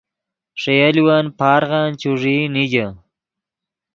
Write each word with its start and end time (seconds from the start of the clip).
ݰے 0.61 0.75
یولون 0.79 1.25
پارغن 1.39 1.87
چوݱیئی 2.01 2.43
نیگے 2.53 2.85